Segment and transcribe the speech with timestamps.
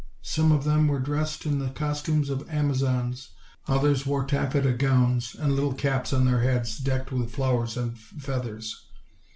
[0.23, 3.29] Some of them were dressed in the costumes of Amazons,
[3.67, 8.87] others wore taffeta gowns, and little caps on their heads decked with flowers and feathers.